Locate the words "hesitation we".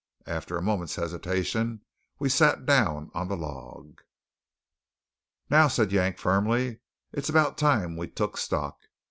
0.95-2.27